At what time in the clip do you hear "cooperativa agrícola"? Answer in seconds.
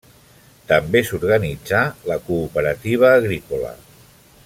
2.31-3.75